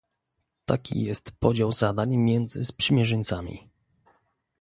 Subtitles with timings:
[0.65, 3.69] Taki jest podział zadań między sprzymierzeńcami